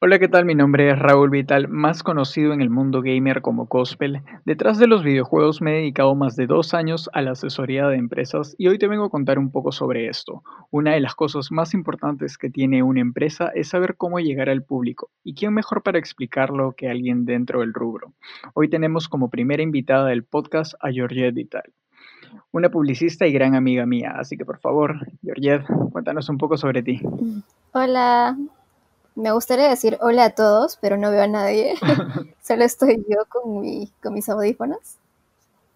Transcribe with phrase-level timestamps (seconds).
[0.00, 0.44] Hola, ¿qué tal?
[0.44, 4.22] Mi nombre es Raúl Vital, más conocido en el mundo gamer como Gospel.
[4.44, 7.96] Detrás de los videojuegos me he dedicado más de dos años a la asesoría de
[7.96, 10.44] empresas y hoy te vengo a contar un poco sobre esto.
[10.70, 14.62] Una de las cosas más importantes que tiene una empresa es saber cómo llegar al
[14.62, 15.10] público.
[15.24, 18.12] ¿Y quién mejor para explicarlo que alguien dentro del rubro?
[18.54, 21.72] Hoy tenemos como primera invitada del podcast a Georgette Vital
[22.52, 24.14] una publicista y gran amiga mía.
[24.16, 27.00] Así que por favor, Georgette, cuéntanos un poco sobre ti.
[27.72, 28.36] Hola,
[29.18, 31.74] me gustaría decir hola a todos, pero no veo a nadie.
[32.42, 34.96] Solo estoy yo con, mi, con mis audífonos.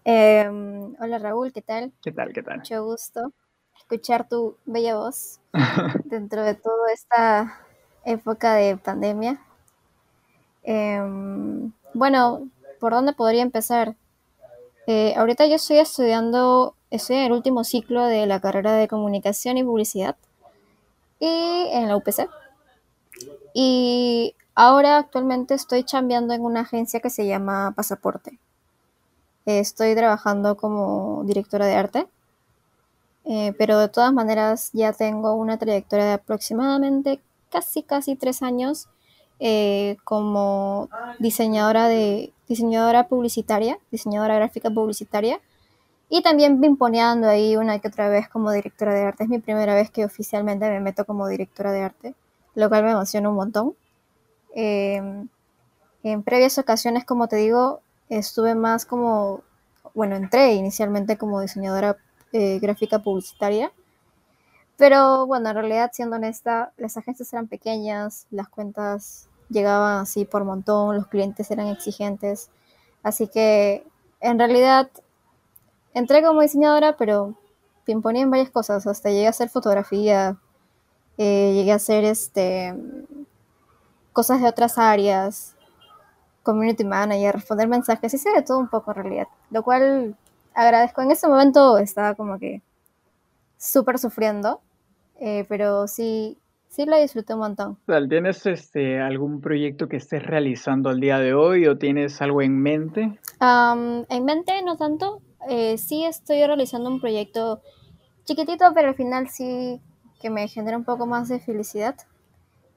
[0.05, 1.91] Em, hola Raúl, ¿qué tal?
[2.01, 2.33] ¿Qué tal?
[2.33, 2.57] ¿Qué tal?
[2.57, 3.31] Mucho gusto
[3.77, 5.39] escuchar tu bella voz
[6.05, 7.59] dentro de toda esta
[8.05, 9.41] época de pandemia.
[10.63, 12.47] Em, bueno,
[12.79, 13.95] ¿por dónde podría empezar?
[14.87, 19.57] Eh, ahorita yo estoy estudiando, estoy en el último ciclo de la carrera de comunicación
[19.57, 20.15] y publicidad
[21.19, 22.29] y en la UPC.
[23.53, 28.39] Y ahora actualmente estoy chambeando en una agencia que se llama Pasaporte.
[29.45, 32.07] Estoy trabajando como directora de arte,
[33.25, 38.89] eh, pero de todas maneras ya tengo una trayectoria de aproximadamente casi, casi tres años
[39.39, 45.39] eh, como diseñadora de diseñadora publicitaria, diseñadora gráfica publicitaria,
[46.09, 49.23] y también pimponeando ahí una que otra vez como directora de arte.
[49.23, 52.15] Es mi primera vez que oficialmente me meto como directora de arte
[52.55, 53.75] lo cual me emociona un montón.
[54.55, 55.27] Em,
[56.03, 59.41] en previas ocasiones, como te digo, estuve más como,
[59.93, 61.97] bueno, entré inicialmente como diseñadora
[62.33, 63.71] eh, gráfica publicitaria,
[64.77, 70.43] pero bueno, en realidad, siendo honesta, las agencias eran pequeñas, las cuentas llegaban así por
[70.43, 72.49] montón, los clientes eran exigentes,
[73.03, 73.85] así que
[74.19, 74.89] en realidad
[75.93, 77.35] entré como diseñadora, pero
[77.87, 80.37] imponía en varias cosas, hasta llegué a hacer fotografía,
[81.17, 82.73] eh, llegué a hacer este,
[84.11, 85.55] cosas de otras áreas,
[86.43, 90.15] community manager, responder mensajes, hice de todo un poco en realidad, lo cual
[90.53, 91.01] agradezco.
[91.01, 92.61] En ese momento estaba como que
[93.57, 94.61] súper sufriendo,
[95.19, 97.77] eh, pero sí, sí lo disfruté un montón.
[98.09, 102.59] ¿Tienes este, algún proyecto que estés realizando al día de hoy o tienes algo en
[102.61, 103.19] mente?
[103.39, 107.61] en mente no tanto, eh, sí estoy realizando un proyecto
[108.25, 109.81] chiquitito, pero al final sí
[110.23, 111.95] que me genera un poco más de felicidad,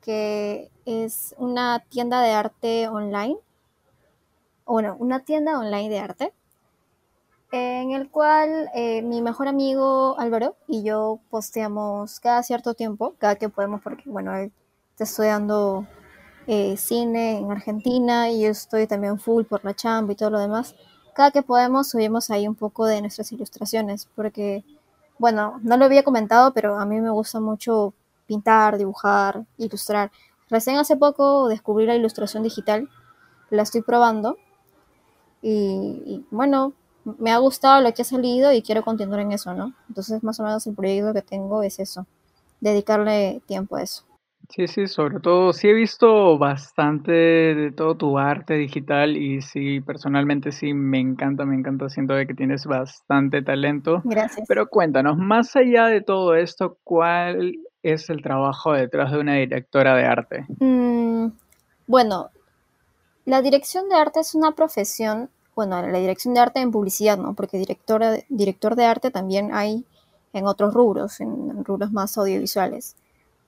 [0.00, 3.36] que es una tienda de arte online,
[4.66, 6.32] bueno, una tienda online de arte,
[7.52, 13.36] en el cual eh, mi mejor amigo Álvaro y yo posteamos cada cierto tiempo, cada
[13.36, 14.50] que podemos, porque bueno, él
[14.90, 15.86] está estudiando
[16.48, 20.40] eh, cine en Argentina y yo estoy también full por la chamba y todo lo
[20.40, 20.74] demás.
[21.14, 24.64] Cada que podemos subimos ahí un poco de nuestras ilustraciones, porque
[25.18, 27.94] bueno, no lo había comentado, pero a mí me gusta mucho
[28.26, 30.10] pintar, dibujar, ilustrar.
[30.50, 32.88] Recién hace poco descubrí la ilustración digital,
[33.50, 34.36] la estoy probando
[35.42, 36.72] y, bueno,
[37.04, 39.74] me ha gustado lo que ha salido y quiero continuar en eso, ¿no?
[39.88, 42.06] Entonces más o menos el proyecto que tengo es eso,
[42.60, 44.04] dedicarle tiempo a eso.
[44.48, 49.80] Sí, sí, sobre todo, sí he visto bastante de todo tu arte digital y sí,
[49.80, 54.02] personalmente sí, me encanta, me encanta, siento de que tienes bastante talento.
[54.04, 54.46] Gracias.
[54.46, 59.96] Pero cuéntanos, más allá de todo esto, ¿cuál es el trabajo detrás de una directora
[59.96, 60.46] de arte?
[60.60, 61.28] Mm,
[61.86, 62.30] bueno,
[63.24, 67.34] la dirección de arte es una profesión, bueno, la dirección de arte en publicidad, ¿no?
[67.34, 69.84] Porque directora, director de arte también hay
[70.32, 72.94] en otros rubros, en rubros más audiovisuales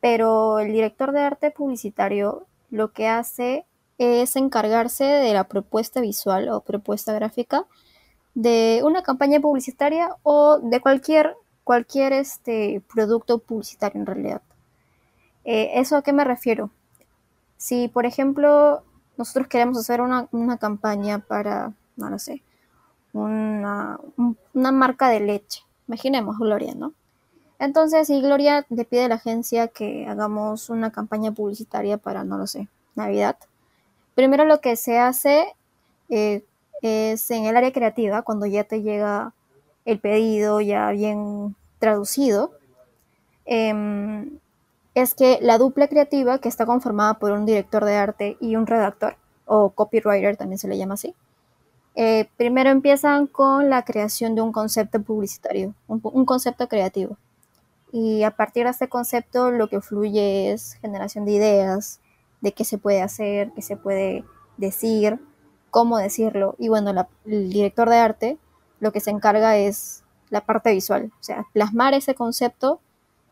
[0.01, 3.65] pero el director de arte publicitario lo que hace
[3.99, 7.67] es encargarse de la propuesta visual o propuesta gráfica
[8.35, 14.43] de una campaña publicitaria o de cualquier, cualquier este, producto publicitario en realidad.
[15.45, 16.71] Eh, ¿Eso a qué me refiero?
[17.57, 18.85] Si, por ejemplo,
[19.17, 22.43] nosotros queremos hacer una, campaña para, no lo sé,
[23.13, 23.99] una,
[24.55, 26.93] una marca de leche, imaginemos Gloria, ¿no?
[27.59, 32.39] Entonces, si Gloria le pide a la agencia que hagamos una campaña publicitaria para, no
[32.39, 33.37] lo sé, Navidad,
[34.15, 35.55] primero lo que se hace
[36.09, 36.45] eh,
[36.83, 39.33] es en el área creativa, cuando ya te llega
[39.85, 42.53] el pedido ya bien traducido,
[43.45, 44.39] em,
[44.95, 48.67] es que la dupla creativa, que está conformada por un director de arte y un
[48.67, 49.17] redactor,
[49.47, 51.15] o copywriter también se le llama así,
[51.97, 57.17] eh, primero empiezan con la creación de un concepto publicitario, un concepto creativo.
[57.93, 62.01] Y a partir de este concepto lo que fluye es generación de ideas,
[62.41, 64.25] de qué se puede hacer, qué se puede
[64.57, 65.19] decir,
[65.71, 66.55] cómo decirlo.
[66.59, 68.39] Y bueno, el director de arte
[68.81, 72.81] lo que se encarga es la parte visual, o sea, plasmar ese concepto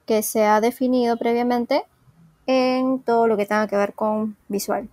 [0.07, 1.85] que se ha definido previamente
[2.47, 4.89] en todo lo que tenga que ver con visual.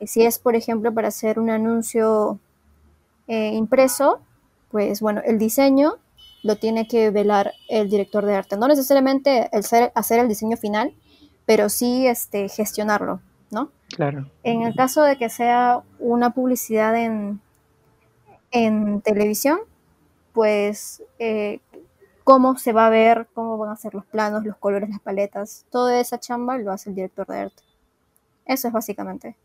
[0.00, 2.38] Si es, por ejemplo, para hacer un anuncio
[3.26, 4.20] eh, impreso,
[4.70, 5.96] pues bueno, el diseño
[6.42, 8.56] lo tiene que velar el director de arte.
[8.56, 10.94] No necesariamente el ser, hacer el diseño final,
[11.46, 13.20] pero sí este, gestionarlo,
[13.50, 13.70] ¿no?
[13.94, 14.30] Claro.
[14.42, 17.40] En el caso de que sea una publicidad en,
[18.50, 19.58] en televisión,
[20.32, 21.60] pues eh,
[22.24, 25.64] cómo se va a ver, cómo van a ser los planos, los colores, las paletas,
[25.70, 27.62] toda esa chamba lo hace el director de arte.
[28.44, 29.36] Eso es básicamente.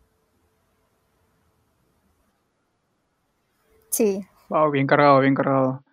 [3.90, 4.26] Sí.
[4.50, 5.84] Wow, bien cargado, bien cargado.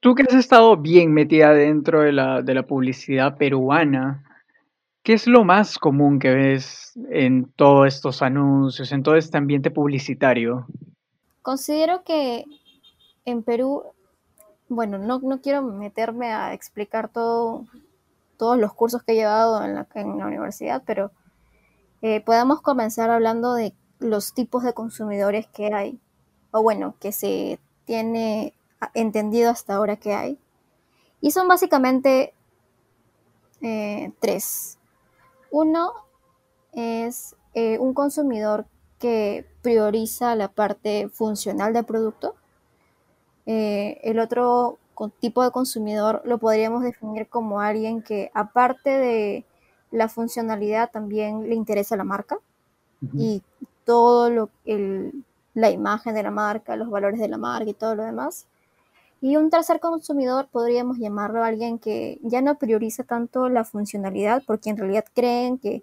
[0.00, 4.24] Tú que has estado bien metida dentro de la, de la publicidad peruana,
[5.02, 9.70] ¿qué es lo más común que ves en todos estos anuncios, en todo este ambiente
[9.70, 10.66] publicitario?
[11.42, 12.46] Considero que
[13.26, 13.82] en Perú,
[14.70, 17.66] bueno, no, no quiero meterme a explicar todo,
[18.38, 21.10] todos los cursos que he llevado en la, en la universidad, pero
[22.00, 26.00] eh, podemos comenzar hablando de los tipos de consumidores que hay,
[26.52, 28.54] o bueno, que se tiene
[28.94, 30.38] entendido hasta ahora que hay.
[31.20, 32.34] Y son básicamente
[33.60, 34.78] eh, tres.
[35.50, 35.92] Uno
[36.72, 38.66] es eh, un consumidor
[38.98, 42.34] que prioriza la parte funcional del producto.
[43.46, 44.78] Eh, el otro
[45.18, 49.44] tipo de consumidor lo podríamos definir como alguien que aparte de
[49.90, 52.38] la funcionalidad también le interesa la marca
[53.14, 53.42] y
[53.84, 55.24] todo lo el,
[55.54, 58.46] la imagen de la marca, los valores de la marca y todo lo demás.
[59.20, 64.70] Y un tercer consumidor podríamos llamarlo alguien que ya no prioriza tanto la funcionalidad porque
[64.70, 65.82] en realidad creen que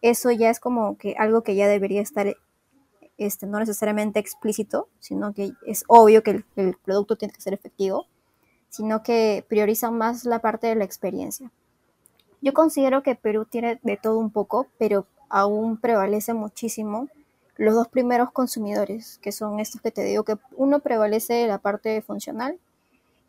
[0.00, 2.34] eso ya es como que algo que ya debería estar
[3.18, 8.06] este, no necesariamente explícito, sino que es obvio que el, producto tiene que ser efectivo,
[8.70, 11.50] sino que priorizan más la parte de la experiencia.
[12.40, 17.08] Yo considero que Perú tiene de todo un poco, pero aún prevalece muchísimo
[17.56, 22.00] los dos primeros consumidores, que son estos que te digo que uno prevalece la parte
[22.00, 22.58] funcional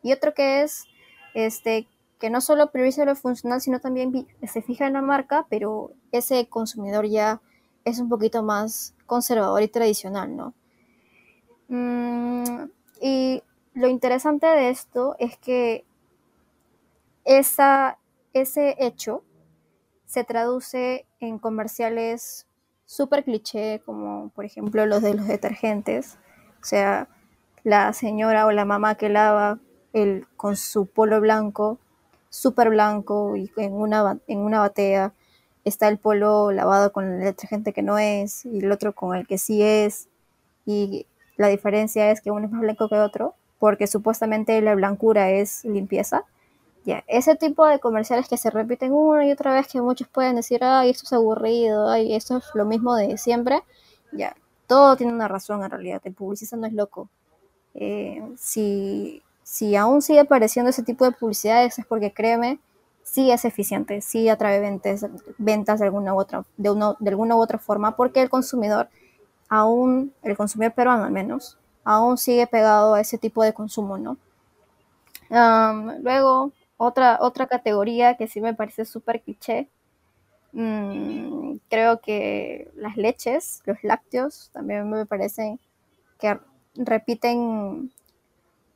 [0.02, 0.84] y otro que es
[1.34, 1.86] este
[2.18, 6.46] que no solo prioriza lo funcional, sino también se fija en la marca, pero ese
[6.48, 7.40] consumidor ya
[7.84, 10.54] es un poquito más conservador y tradicional, ¿no?
[11.68, 12.68] Mm,
[13.00, 13.42] y
[13.72, 15.86] lo interesante de esto es que
[17.24, 17.98] esa,
[18.34, 19.24] ese hecho
[20.04, 22.46] se traduce en comerciales
[22.84, 26.18] súper cliché, como por ejemplo los de los detergentes,
[26.60, 27.08] o sea,
[27.62, 29.58] la señora o la mamá que lava
[29.92, 31.78] el, con su polo blanco,
[32.28, 35.12] súper blanco y en una, en una batea.
[35.64, 39.26] Está el polo lavado con el detergente que no es y el otro con el
[39.26, 40.08] que sí es.
[40.64, 41.06] Y
[41.36, 45.64] la diferencia es que uno es más blanco que otro porque supuestamente la blancura es
[45.64, 46.24] limpieza.
[46.84, 50.36] Ya, ese tipo de comerciales que se repiten una y otra vez que muchos pueden
[50.36, 53.62] decir, ay, esto es aburrido, ay, esto es lo mismo de siempre.
[54.12, 54.34] Ya,
[54.66, 57.10] todo tiene una razón en realidad, el publicista no es loco.
[57.74, 62.60] Eh, si si aún sigue apareciendo ese tipo de publicidades es porque créeme,
[63.02, 65.04] sí es eficiente, sí atrae ventas,
[65.38, 68.88] ventas de alguna u otra, de, uno, de alguna u otra forma, porque el consumidor,
[69.48, 74.18] aún, el consumidor peruano al menos, aún sigue pegado a ese tipo de consumo, ¿no?
[75.28, 79.68] luego, otra, otra categoría que sí me parece súper cliché,
[80.52, 85.58] mm, creo que las leches, los lácteos, también me parecen
[86.20, 86.38] que
[86.76, 87.90] repiten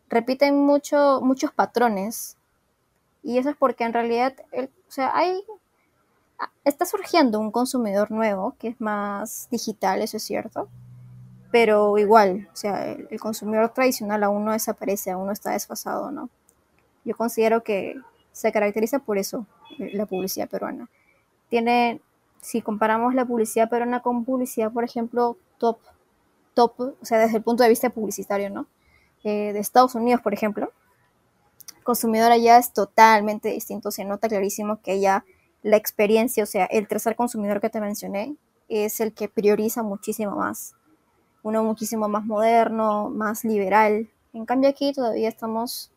[0.09, 2.37] repiten mucho, muchos patrones.
[3.23, 5.43] Y eso es porque en realidad, o sea, hay,
[6.39, 10.69] ah, está surgiendo un consumidor nuevo que es más digital, eso es cierto.
[11.51, 16.29] Pero igual, o sea, el, consumidor tradicional aún no desaparece, aún no está desfasado, ¿no?
[17.05, 17.95] Yo considero que
[18.33, 19.47] se caracteriza por eso
[19.79, 20.89] eh, la publicidad peruana.
[21.49, 22.01] Tiene,
[22.41, 25.79] si comparamos la publicidad peruana con publicidad, por ejemplo, top,
[26.55, 28.67] top, o sea, desde el punto de vista publicitario, ¿no?
[29.25, 30.73] Eh, de Estados Unidos, por ejemplo,
[31.83, 33.91] consumidor allá es totalmente distinto.
[33.91, 35.25] Se nota clarísimo que ya
[35.63, 38.37] la experiencia, o sea, el tercer consumidor que te mencioné,
[38.69, 40.75] es el que prioriza muchísimo más.
[41.43, 44.09] Uno muchísimo más moderno, más liberal.
[44.33, 45.91] En cambio aquí todavía estamos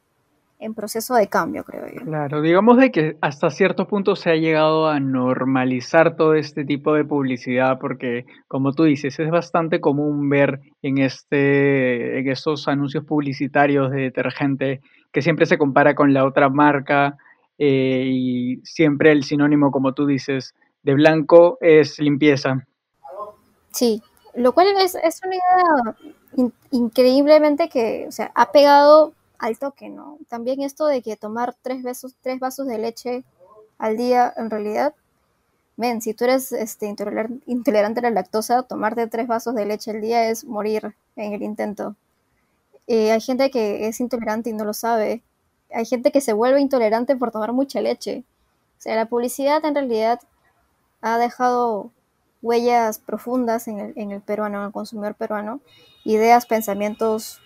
[0.59, 2.01] en proceso de cambio, creo yo.
[2.01, 6.93] Claro, digamos de que hasta cierto punto se ha llegado a normalizar todo este tipo
[6.93, 13.05] de publicidad porque, como tú dices, es bastante común ver en, este, en estos anuncios
[13.05, 17.17] publicitarios de detergente que siempre se compara con la otra marca
[17.59, 22.65] eh, y siempre el sinónimo, como tú dices, de blanco es limpieza.
[23.71, 24.01] Sí,
[24.35, 30.17] lo cual es, es una idea increíblemente que, o sea, ha pegado al toque, ¿no?
[30.27, 33.23] También esto de que tomar tres, besos, tres vasos de leche
[33.77, 34.95] al día, en realidad,
[35.75, 36.87] men, si tú eres este,
[37.45, 41.43] intolerante a la lactosa, tomarte tres vasos de leche al día es morir en el
[41.43, 41.95] intento.
[42.87, 45.21] Eh, hay gente que es intolerante y no lo sabe.
[45.73, 48.23] Hay gente que se vuelve intolerante por tomar mucha leche.
[48.79, 50.21] O sea, la publicidad en realidad
[51.01, 51.91] ha dejado
[52.41, 55.59] huellas profundas en el, en el peruano, en el consumidor peruano,
[56.05, 57.41] ideas, pensamientos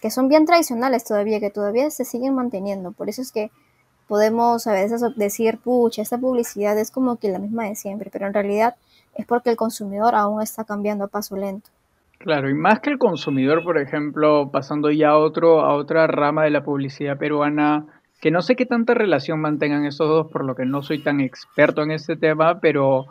[0.00, 2.92] que son bien tradicionales todavía, que todavía se siguen manteniendo.
[2.92, 3.50] Por eso es que
[4.08, 8.26] podemos a veces decir, pucha, esta publicidad es como que la misma de siempre, pero
[8.26, 8.76] en realidad
[9.14, 11.70] es porque el consumidor aún está cambiando a paso lento.
[12.18, 16.44] Claro, y más que el consumidor, por ejemplo, pasando ya a, otro, a otra rama
[16.44, 17.86] de la publicidad peruana,
[18.20, 21.20] que no sé qué tanta relación mantengan esos dos, por lo que no soy tan
[21.20, 23.06] experto en este tema, pero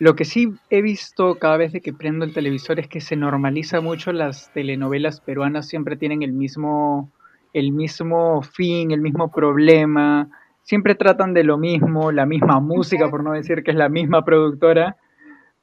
[0.00, 3.82] lo que sí he visto cada vez que prendo el televisor es que se normaliza
[3.82, 7.12] mucho las telenovelas peruanas, siempre tienen el mismo,
[7.52, 10.26] el mismo fin, el mismo problema,
[10.62, 14.24] siempre tratan de lo mismo, la misma música, por no decir que es la misma
[14.24, 14.96] productora.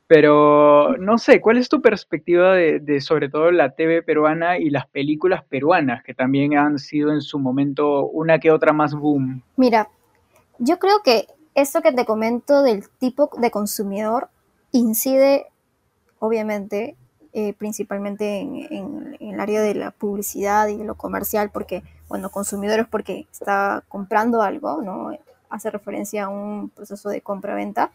[0.06, 4.86] Pero no sé, ¿cuál es tu perspectiva de, sobre todo la TV peruana y las
[4.86, 9.41] películas peruanas, que también han sido en su momento una que otra más boom?
[9.58, 9.89] Mira,
[10.60, 11.25] yo creo que
[11.57, 14.29] esto que te comento del tipo de consumidor
[14.71, 15.47] incide,
[16.19, 16.95] obviamente,
[17.33, 22.85] eh, principalmente en, el área de la publicidad y de lo comercial, porque, bueno, consumidores
[22.87, 25.09] porque está comprando algo, ¿no?
[25.49, 27.91] Hace referencia a un proceso de compra-venta,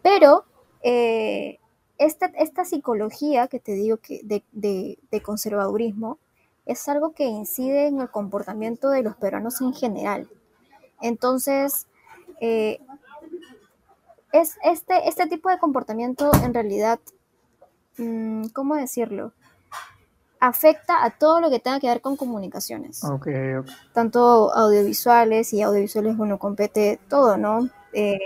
[0.00, 0.44] pero
[0.82, 1.58] eh,
[1.98, 6.18] esta, esta, psicología que te digo que de, conservadurismo
[6.64, 10.30] es algo que incide en el comportamiento de los peruanos en general.
[11.02, 11.86] Entonces,
[12.40, 12.80] eh,
[14.32, 17.00] es este, este tipo de comportamiento en realidad,
[17.96, 19.32] mm, ¿cómo decirlo?
[20.40, 23.02] Afecta a todo lo que tenga que ver con comunicaciones.
[23.92, 27.68] Tanto audiovisuales y audiovisuales, bueno, compete todo, ¿no?
[27.92, 28.18] Eh,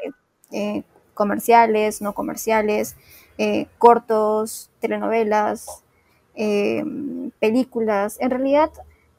[1.14, 2.96] comerciales, no comerciales,
[3.38, 5.82] eh, cortos, telenovelas,
[6.34, 6.84] eh,
[7.38, 8.16] películas.
[8.20, 8.70] En realidad,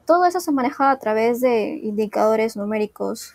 [0.06, 3.34] todo eso se maneja a través de indicadores numéricos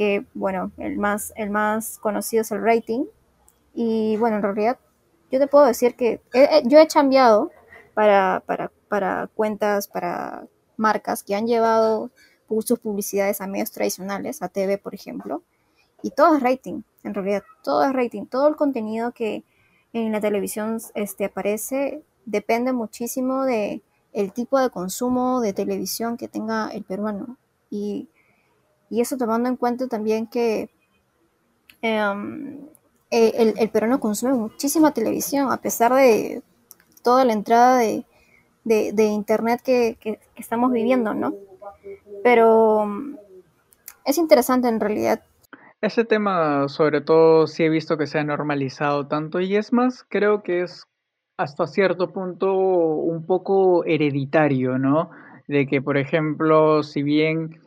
[0.00, 3.04] que, bueno, el más, el más conocido es el rating.
[3.74, 4.78] Y bueno, en realidad,
[5.30, 6.22] yo te puedo decir que
[6.64, 7.50] yo he cambiado
[7.92, 10.46] para, para, para cuentas, para
[10.78, 12.10] marcas que han llevado
[12.48, 15.42] sus publicidades a medios tradicionales, a TV, por ejemplo,
[16.02, 19.44] y todo es rating, en realidad, todo es rating, todo el contenido que
[19.92, 23.82] en la televisión este, aparece depende muchísimo de
[24.14, 27.36] el tipo de consumo de televisión que tenga el peruano.
[27.68, 28.08] Y,
[28.98, 30.70] eso tomando en cuenta también que
[31.82, 32.58] em,
[33.10, 36.42] el, el, peruano consume muchísima televisión, a pesar de
[37.02, 38.04] toda la entrada de,
[38.64, 41.34] internet que, que, estamos viviendo, ¿no?
[42.24, 42.86] Pero
[44.04, 45.22] es interesante en realidad
[45.80, 50.04] ese tema, sobre todo, sí he visto que se ha normalizado tanto y es más,
[50.08, 50.86] creo que es
[51.38, 55.10] hasta cierto punto un poco hereditario, ¿no?
[55.48, 57.60] De que, por ejemplo, si bien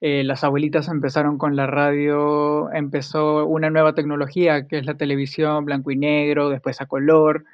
[0.00, 5.66] eh, las abuelitas empezaron con la radio, empezó una nueva tecnología que es la televisión
[5.66, 7.44] blanco y negro, después a color,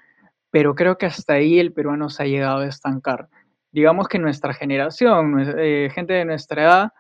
[0.50, 3.29] pero creo que hasta ahí el peruano se ha llegado a estancar.
[3.73, 6.93] Digamos que nuestra generación, eh, gente de nuestra edad,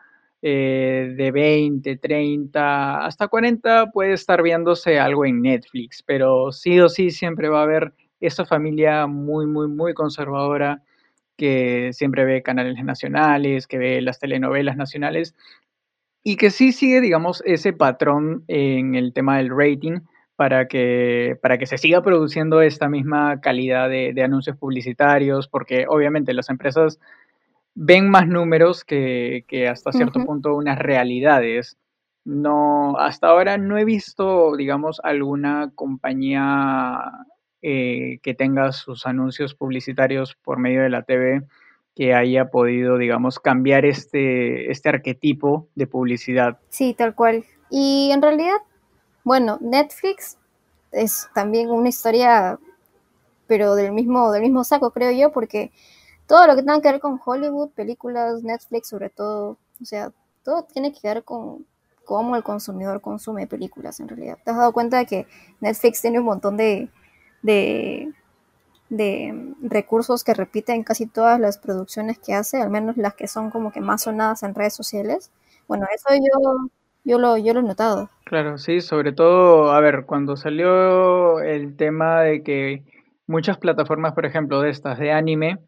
[0.42, 6.88] eh, de 20, 30, hasta 40 puede estar viéndose algo en Netflix, pero sí o
[6.88, 10.82] sí siempre va a haber esa familia muy, muy, muy conservadora
[11.36, 15.34] que siempre ve canales nacionales, que ve las telenovelas nacionales
[16.22, 20.00] y que sí sigue, digamos, ese patrón en el tema del rating
[20.34, 25.86] para que, para que se siga produciendo esta misma calidad de, de anuncios publicitarios, porque
[25.88, 26.98] obviamente las empresas
[27.76, 31.76] ven más números que, hasta cierto punto unas realidades.
[32.24, 36.98] No, hasta ahora no he visto, digamos, alguna compañía
[37.62, 41.42] eh, que tenga sus anuncios publicitarios por medio de la TV
[41.96, 46.58] que haya podido, digamos, cambiar este, este arquetipo de publicidad.
[46.68, 47.44] Sí, tal cual.
[47.70, 48.58] Y en realidad,
[49.24, 50.36] bueno, Netflix
[50.92, 52.58] es también una historia,
[53.46, 55.72] pero del mismo, del mismo saco, creo yo, porque
[56.26, 60.12] todo lo que tenga que ver con Hollywood, películas, Netflix sobre todo, o sea,
[60.44, 61.64] todo tiene que ver con
[62.04, 64.38] cómo el consumidor consume películas en realidad.
[64.44, 65.26] ¿Te has dado cuenta de que
[65.60, 66.90] Netflix tiene un montón de,
[67.46, 68.12] de,
[69.62, 73.72] recursos que repiten casi todas las producciones que hace, al menos las que son como
[73.72, 75.30] que más sonadas en redes sociales?
[75.68, 76.70] Bueno, eso yo,
[77.04, 78.10] yo, lo, yo lo he notado.
[78.24, 82.84] Claro, sí, sobre todo, a ver, cuando salió el tema de que
[83.26, 85.58] muchas plataformas, por ejemplo, de estas de anime,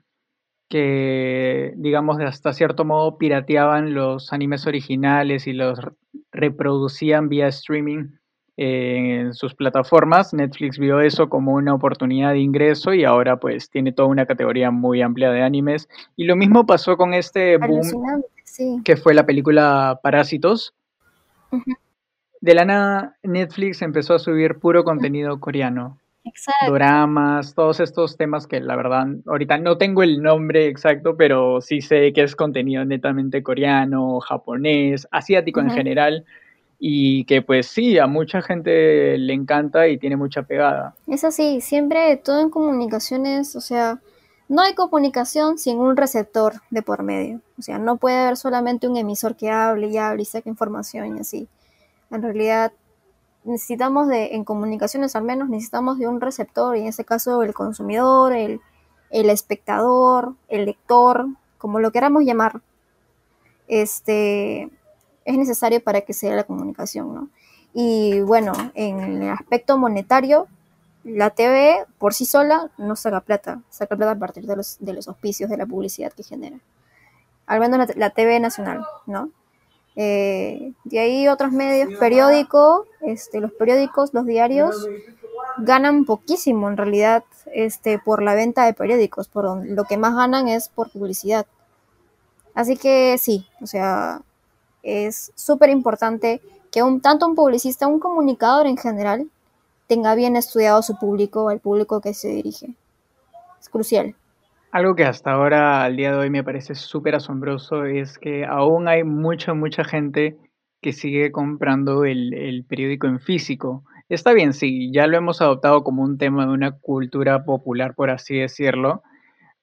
[0.68, 5.80] que, digamos, de hasta cierto modo pirateaban los animes originales y los
[6.30, 8.18] reproducían vía streaming
[8.60, 10.34] en sus plataformas.
[10.34, 14.72] Netflix vio eso como una oportunidad de ingreso y ahora pues tiene toda una categoría
[14.72, 15.88] muy amplia de animes.
[16.16, 18.24] Y lo mismo pasó con este boom
[18.84, 20.74] que fue la película Parásitos.
[22.40, 25.96] De la nada, Netflix empezó a subir puro contenido coreano.
[26.24, 26.72] Exacto.
[26.72, 31.80] Doramas, todos estos temas que la verdad ahorita no tengo el nombre exacto, pero sí
[31.80, 36.26] sé que es contenido netamente coreano, japonés, asiático en general
[36.78, 40.94] y que pues sí, a mucha gente le encanta y tiene mucha pegada.
[41.06, 44.00] Es así, siempre todo en comunicaciones, o sea,
[44.48, 47.40] no hay comunicación sin un receptor de por medio.
[47.58, 51.16] O sea, no puede haber solamente un emisor que hable y hable y saque información
[51.16, 51.48] y así.
[52.10, 52.72] En realidad,
[53.44, 57.52] necesitamos de, en comunicaciones al menos, necesitamos de un receptor, y en este caso el
[57.54, 58.60] consumidor, el,
[59.10, 61.26] el espectador, el lector,
[61.58, 62.62] como lo queramos llamar.
[63.66, 64.70] Este,
[65.28, 67.28] es necesario para que sea la comunicación, ¿no?
[67.74, 70.46] Y bueno, en el aspecto monetario,
[71.04, 74.94] la TV por sí sola no saca plata, saca plata a partir de los, de
[74.94, 76.56] los auspicios, de la publicidad que genera.
[77.46, 79.30] Al menos la, TV nacional, ¿no?
[79.96, 84.88] Eh, de ahí otros medios, periódicos, este, los periódicos, los diarios,
[85.58, 90.48] ganan poquísimo en realidad este, por la venta de periódicos, por lo que más ganan
[90.48, 91.46] es por publicidad.
[92.54, 94.22] Así que sí, o sea,
[94.82, 99.28] es súper importante que un, tanto un publicista, un comunicador en general,
[99.86, 102.74] tenga bien estudiado su público, al público que se dirige.
[103.60, 104.14] Es crucial.
[104.70, 108.86] Algo que hasta ahora, al día de hoy, me parece súper asombroso es que aún
[108.86, 110.36] hay mucha, mucha gente
[110.82, 113.82] que sigue comprando el, el, periódico en físico.
[114.10, 118.10] Está bien, sí, ya lo hemos adoptado como un tema de una cultura popular, por
[118.10, 119.02] así decirlo,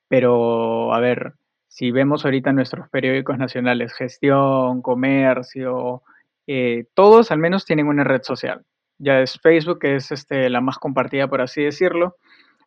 [0.08, 1.34] pero a ver,
[1.76, 6.04] si vemos ahorita nuestros periódicos nacionales, gestión, comercio,
[6.48, 8.64] eh, todos al menos tienen una red social.
[8.98, 12.16] Ya es Facebook, que es este, la más compartida, por así decirlo,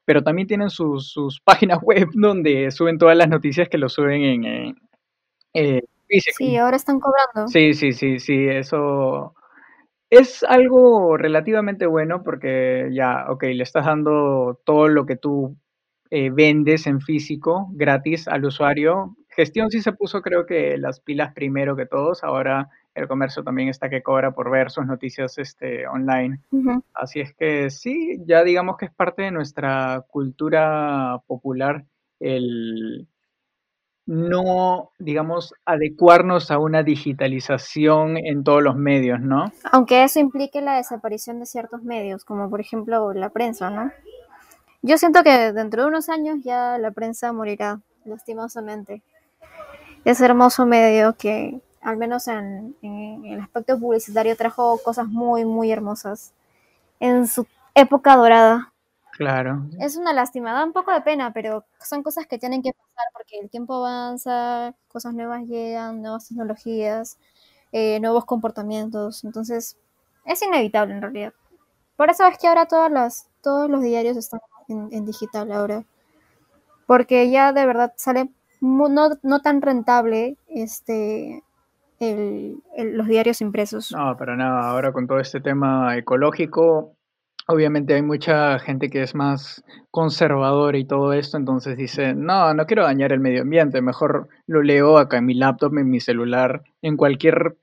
[0.04, 4.76] pero también tienen sus, páginas web donde suben todas las noticias que lo suben en...
[5.54, 5.82] Eh,
[6.36, 7.50] sí, ahora están cobrando.
[7.50, 9.34] Sí, sí, sí, sí, eso
[10.10, 15.56] es algo relativamente bueno porque ya, ok, le estás dando todo lo que tú
[16.10, 19.16] eh, vendes en físico gratis al usuario.
[19.28, 23.68] Gestión sí se puso creo que las pilas primero que todos, ahora el comercio también
[23.68, 26.40] está que cobra por ver sus noticias este, online.
[26.94, 31.84] Así es que sí, ya digamos que es parte de nuestra cultura popular
[32.20, 33.06] el
[34.08, 39.52] no, digamos, adecuarnos a una digitalización en todos los medios, ¿no?
[39.70, 43.92] Aunque eso implique la desaparición de ciertos medios, como por ejemplo la prensa, ¿no?
[44.88, 49.02] Yo siento que dentro de unos años ya la prensa morirá, lastimosamente.
[50.06, 56.32] Ese hermoso medio que, al menos en, el aspecto publicitario, trajo cosas muy, muy hermosas
[57.00, 58.72] en su época dorada.
[59.12, 59.66] Claro.
[59.78, 63.08] Es una lástima, da un poco de pena, pero son cosas que tienen que pasar
[63.12, 67.18] porque el tiempo avanza, cosas nuevas llegan, nuevas tecnologías,
[67.72, 69.22] eh, nuevos comportamientos.
[69.22, 69.76] Entonces,
[70.24, 71.34] es inevitable en realidad.
[71.94, 75.84] Por eso es que ahora todas las, todos los diarios están en, digital ahora.
[76.86, 78.88] Porque ya de verdad sale no,
[79.22, 81.42] no tan rentable este
[82.00, 83.92] el, los diarios impresos.
[83.92, 84.70] No, para nada.
[84.70, 86.94] Ahora con todo este tema ecológico,
[87.46, 92.66] obviamente hay mucha gente que es más conservadora y todo esto, entonces dice, no, no
[92.66, 96.62] quiero dañar el medio ambiente, mejor lo leo acá en mi laptop, en mi celular,
[96.82, 97.56] en cualquier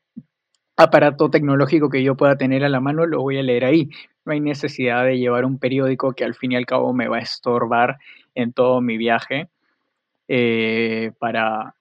[0.78, 3.90] aparato tecnológico que yo pueda tener a la mano, lo voy a leer ahí
[4.26, 7.18] no hay necesidad de llevar un periódico que al fin y al cabo me va
[7.18, 8.00] a estorbar
[8.34, 9.50] en todo mi viaje
[10.28, 11.76] eh, para,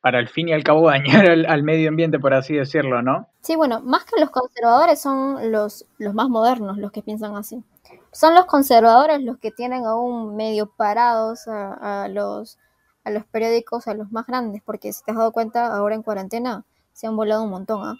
[0.00, 3.28] para al fin y al cabo dañar al, medio ambiente, por así decirlo, ¿no?
[3.42, 7.62] Sí, bueno, más que los conservadores son los, los más modernos los que piensan así.
[8.10, 12.58] Son los conservadores los que tienen aún medio parados a, los,
[13.04, 16.02] a los periódicos, a los más grandes, porque si te has dado cuenta, ahora en
[16.02, 17.96] cuarentena se han volado un montón, ¿ah?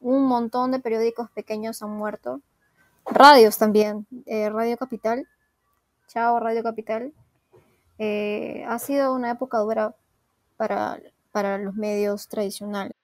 [0.00, 2.40] Un montón de periódicos pequeños han muerto
[3.10, 4.06] radios también.
[4.26, 5.26] Eh, Radio Capital,
[6.08, 7.12] chao Radio Capital.
[7.98, 9.94] Eh, ha sido una época dura
[10.56, 11.00] para,
[11.32, 12.94] para los medios tradicionales.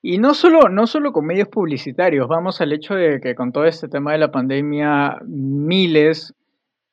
[0.00, 3.64] Y no solo, no solo con medios publicitarios, vamos al hecho de que con todo
[3.64, 6.34] este tema de la pandemia, miles,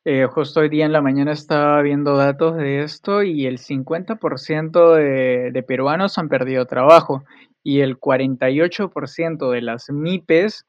[0.03, 4.95] eh, justo hoy día en la mañana estaba viendo datos de esto y el 50%
[4.95, 7.23] de, de peruanos han perdido trabajo
[7.63, 10.65] y el 48% de las MIPES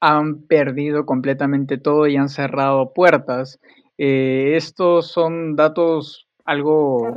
[0.00, 3.58] han perdido completamente todo y han cerrado puertas.
[3.96, 7.14] Eh, estos son datos algo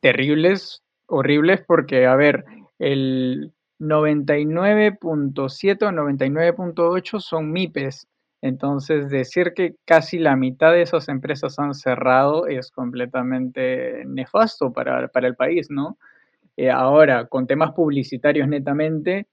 [0.00, 2.44] terribles, horribles, porque, a ver,
[2.78, 8.06] el, 99.7 o 99.8 son MIPES.
[8.42, 15.08] Entonces, decir que casi la mitad de esas empresas han cerrado es completamente nefasto para,
[15.08, 15.98] para el país, ¿no?
[16.60, 19.26] Eh, ahora, con temas publicitarios netamente,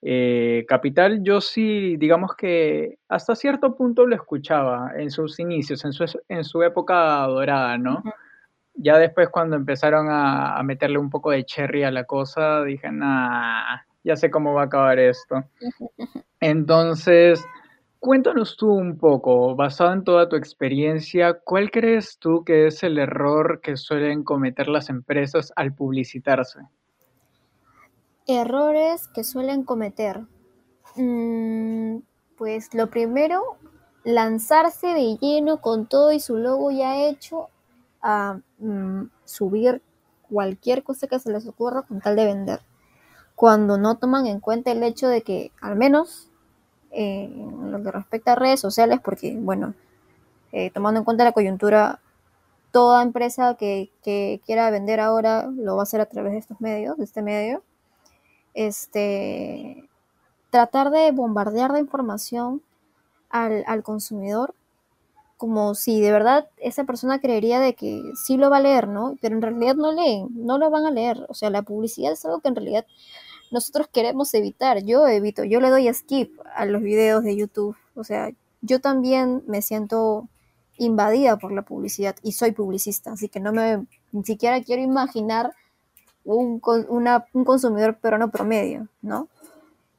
[0.00, 5.92] eh, Capital yo sí, digamos que hasta cierto punto lo escuchaba en sus inicios, en
[5.92, 8.02] su, en su época dorada, ¿no?
[8.72, 12.90] Ya después cuando empezaron a, a, meterle un poco de cherry a la cosa, dije,
[12.90, 15.44] nah, ya sé cómo va a acabar esto.
[16.40, 17.44] Entonces,
[18.02, 22.98] cuéntanos tú un poco, basado en toda tu experiencia, ¿cuál crees tú que es el
[22.98, 26.58] error que suelen cometer las empresas al publicitarse?
[28.26, 30.22] Errores que suelen cometer.
[30.96, 31.98] Mm,
[32.36, 33.40] pues lo primero,
[34.02, 37.50] lanzarse de lleno con todo y su logo ya hecho
[38.02, 39.80] a mm, subir
[40.22, 42.62] cualquier cosa que se les ocurra con tal de vender.
[43.36, 46.31] Cuando no toman en cuenta el hecho de que, al menos
[46.92, 49.74] eh, en lo que respecta a redes sociales, porque, bueno,
[50.52, 52.00] eh, tomando en cuenta la coyuntura,
[52.70, 56.60] toda empresa que, que, quiera vender ahora lo va a hacer a través de estos
[56.60, 57.62] medios, de este medio
[58.54, 59.88] este,
[60.50, 62.62] tratar de bombardear de información
[63.30, 64.54] al, al, consumidor
[65.36, 69.16] como si de verdad esa persona creería de que sí lo va a leer, ¿no?
[69.20, 71.26] Pero en realidad no leen, no lo van a leer.
[71.28, 72.86] O sea, la publicidad es algo que en realidad
[73.52, 74.82] nosotros queremos evitar.
[74.82, 77.76] Yo evito, yo le doy skip a los videos de YouTube.
[77.94, 78.30] O sea,
[78.62, 80.28] yo también me siento
[80.78, 85.52] invadida por la publicidad y soy publicista, así que no me ni siquiera quiero imaginar
[86.24, 89.28] un, una, un consumidor peruano promedio, ¿no?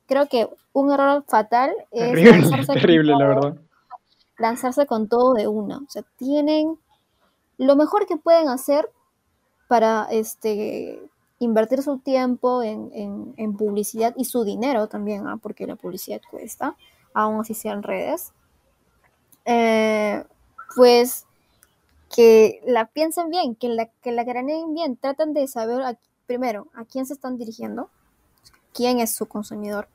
[0.07, 3.61] Creo que un error fatal es terrible, lanzarse, terrible, con todo, la verdad.
[4.37, 5.77] lanzarse con todo de una.
[5.77, 6.77] O sea, tienen
[7.57, 8.89] lo mejor que pueden hacer
[9.67, 11.01] para este
[11.43, 15.37] invertir su tiempo en, en, publicidad y su dinero también, ¿ah?
[15.41, 16.75] porque la publicidad cuesta,
[17.13, 18.33] aún así sean redes.
[19.45, 20.23] Eh,
[20.75, 21.25] pues
[22.13, 26.85] que la piensen bien, que la, que la graneen bien, tratan de saber primero, ¿a
[26.85, 27.89] quién se están dirigiendo?
[28.73, 29.87] ¿Quién es su consumidor?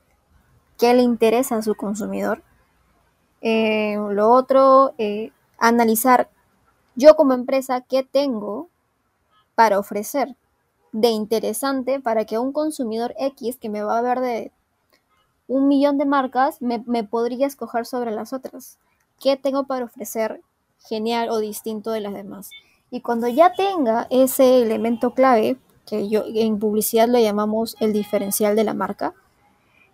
[0.78, 2.42] ¿Qué le interesa a su consumidor?
[3.40, 6.28] Eh, lo otro, eh, analizar
[6.94, 8.68] yo como empresa qué tengo
[9.54, 10.36] para ofrecer
[10.92, 14.52] de interesante para que un consumidor X que me va a ver de
[15.46, 18.78] un millón de marcas me, me podría escoger sobre las otras.
[19.20, 20.42] ¿Qué tengo para ofrecer
[20.78, 22.50] genial o distinto de las demás?
[22.90, 28.56] Y cuando ya tenga ese elemento clave, que yo en publicidad lo llamamos el diferencial
[28.56, 29.14] de la marca,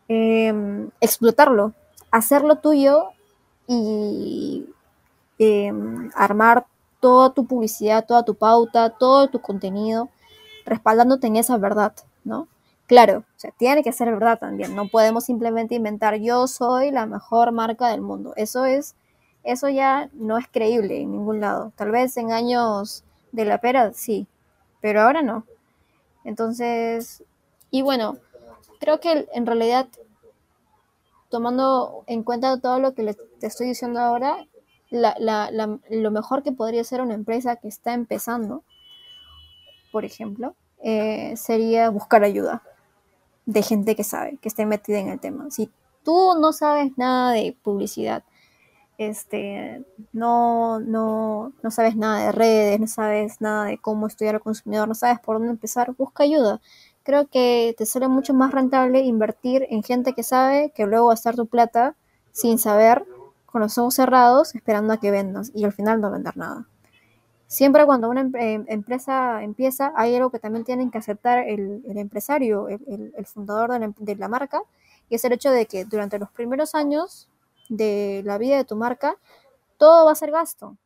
[0.09, 0.53] eh,
[1.01, 1.73] explotarlo,
[2.11, 3.11] hacerlo tuyo
[3.67, 4.67] y
[5.39, 5.73] eh,
[6.15, 6.67] armar
[7.01, 10.09] toda tu publicidad, toda tu pauta, todo tu contenido,
[10.65, 12.49] respaldándote en esa verdad, ¿no?
[12.87, 17.07] Claro, o sea, tiene que ser verdad también, no podemos simplemente inventar yo soy la
[17.07, 18.95] mejor marca del mundo, eso es,
[19.43, 23.93] eso ya no es creíble en ningún lado, tal vez en años de la pera
[23.95, 24.27] sí,
[24.83, 25.47] pero ahora no,
[26.25, 27.23] entonces,
[27.71, 28.19] y bueno,
[28.81, 29.89] creo que en realidad,
[31.31, 34.47] tomando en cuenta todo lo que te estoy diciendo ahora,
[34.91, 38.63] lo mejor que podría ser una empresa que está empezando,
[39.95, 42.65] por ejemplo, eh, sería buscar ayuda
[43.47, 45.49] de gente que sabe, que esté metida en el tema.
[45.53, 45.71] Si
[46.03, 48.25] tú no sabes nada de publicidad,
[48.99, 54.41] este, no, no, no sabes nada de redes, no sabes nada de cómo estudiar al
[54.41, 56.61] consumidor, no sabes por dónde empezar, busca ayuda.
[57.05, 61.37] Creo que te sale mucho más rentable invertir en gente que sabe que luego gastar
[61.37, 61.95] tu plata
[62.33, 63.07] sin saber,
[63.47, 66.67] con los ojos cerrados, esperando a que vendas y al final no vender nada.
[67.55, 72.67] Siempre cuando una em empresa empieza, hay algo que también tienen que aceptar el, empresario,
[72.69, 74.61] el fundador de la, de la marca,
[75.09, 77.29] y es el hecho de que durante los primeros años
[77.69, 79.15] de la vida de tu marca,
[79.77, 80.77] todo va a ser gasto.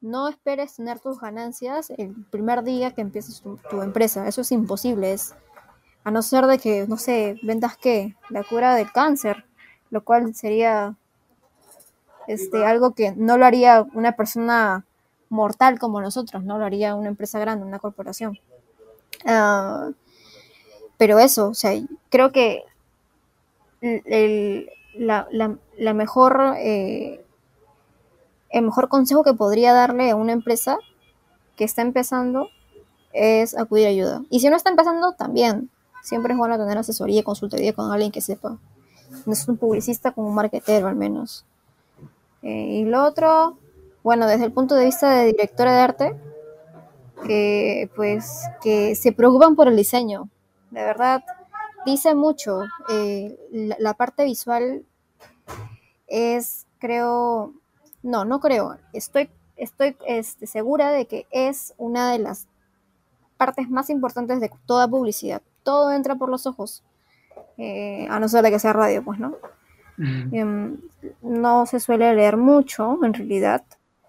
[0.00, 4.28] No esperes tener tus ganancias el primer día que empieces tu, tu, empresa.
[4.28, 5.12] Eso es imposible.
[5.12, 5.34] Es,
[6.04, 9.44] a no ser de que, no sé, vendas qué, la cura del cáncer,
[9.90, 10.94] lo cual sería
[12.28, 14.86] este, algo que no lo haría una persona
[15.28, 18.38] mortal como nosotros, no lo haría una empresa grande, una corporación.
[19.24, 19.92] Uh,
[20.96, 21.72] pero eso, o sea,
[22.10, 22.64] creo que
[23.80, 27.24] el, la, la mejor, eh,
[28.50, 30.78] el mejor consejo que podría darle a una empresa
[31.56, 32.48] que está empezando
[33.12, 34.22] es acudir a ayuda.
[34.30, 35.70] Y si no está empezando, también.
[36.02, 38.58] Siempre es bueno tener asesoría, consultoría con alguien que sepa.
[39.24, 41.44] No es un publicista como un marketero, al menos.
[42.42, 43.58] Eh, y lo otro,
[44.06, 46.16] bueno, desde el punto de vista de directora de arte,
[47.26, 50.28] que pues que se preocupan por el diseño.
[50.70, 51.24] De verdad,
[51.84, 52.60] dice mucho.
[52.88, 54.84] Eh, la, parte visual
[56.06, 57.52] es, creo,
[58.04, 62.46] no, no creo, estoy, estoy este, segura de que es una de las
[63.36, 65.42] partes más importantes de toda publicidad.
[65.64, 66.84] Todo entra por los ojos,
[67.58, 69.34] eh, a no ser de que sea radio, pues, ¿no?
[69.98, 70.76] Em,
[71.22, 73.64] no se suele leer mucho, en realidad,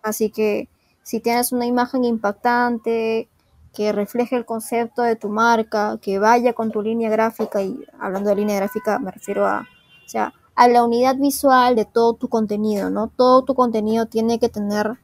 [0.07, 0.69] así que
[1.03, 3.29] si tienes una imagen impactante,
[3.73, 8.29] que refleje el concepto de tu marca, que vaya con tu línea gráfica, y hablando
[8.29, 9.67] de línea gráfica me refiero a,
[10.05, 13.07] o sea, a la unidad visual de todo tu contenido, ¿no?
[13.15, 14.97] Todo tu contenido tiene que tener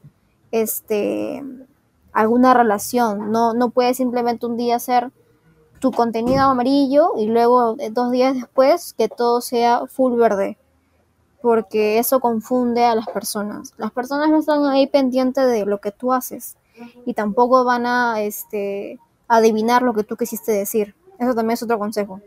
[0.52, 1.44] este
[2.12, 5.12] alguna relación, no, no puedes simplemente un día hacer
[5.80, 10.58] tu contenido amarillo y luego eh, dos días después que todo sea full verde,
[11.44, 13.74] porque eso confunde a las personas.
[13.76, 16.56] Las personas no están ahí pendientes de lo que tú haces
[17.06, 20.96] y tampoco van a este, adivinar lo que tú quisiste decir.
[21.20, 22.22] Eso también es otro consejo.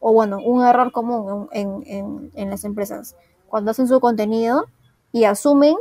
[0.00, 3.16] O bueno, un error común en, en, las empresas.
[3.48, 4.64] Cuando hacen su contenido
[5.12, 5.76] y asumen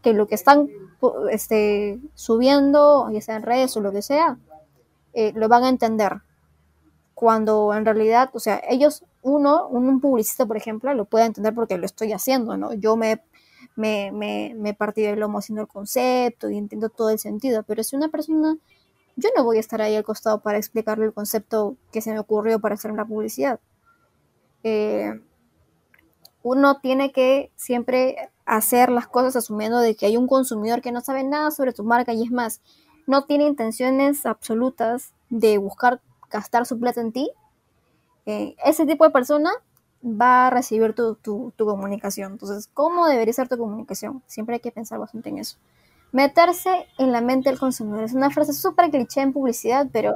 [0.00, 0.70] que lo que están
[1.30, 4.38] este, subiendo, ya sea en redes o lo que sea,
[5.12, 6.22] eh, lo van a entender.
[7.12, 11.78] Cuando en realidad, o sea, ellos, uno, un publicista, por ejemplo, lo puede entender porque
[11.78, 12.72] lo estoy haciendo, ¿no?
[12.74, 13.20] Yo me
[13.74, 17.82] me, me, me partí el lomo haciendo el concepto y entiendo todo el sentido, pero
[17.82, 18.56] si una persona,
[19.16, 22.18] yo no voy a estar ahí al costado para explicarle el concepto que se me
[22.18, 23.60] ocurrió para hacer una publicidad.
[24.62, 25.20] Eh,
[26.42, 31.00] uno tiene que siempre hacer las cosas asumiendo de que hay un consumidor que no
[31.00, 32.60] sabe nada sobre tu marca y es más,
[33.06, 37.30] no tiene intenciones absolutas de buscar gastar su plata en ti.
[38.26, 39.50] Eh, ese tipo de persona
[40.04, 42.32] va a recibir tu, tu, comunicación.
[42.32, 44.22] Entonces, ¿cómo debería ser tu comunicación?
[44.26, 45.56] Siempre hay que pensar bastante en eso.
[46.12, 48.04] Meterse en la mente del consumidor.
[48.04, 50.14] Es una frase súper cliché en publicidad, pero